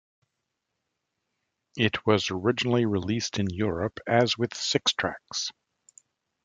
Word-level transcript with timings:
It 1.77 2.07
was 2.07 2.31
originally 2.31 2.87
released 2.87 3.37
in 3.37 3.51
Europe 3.51 3.99
as 4.07 4.35
with 4.35 4.55
six-tracks. 4.55 5.51